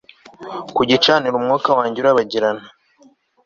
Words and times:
Ku 0.75 0.81
gicaniro 0.89 1.35
umwuka 1.37 1.69
wanjye 1.77 1.97
urabagirana 1.99 2.63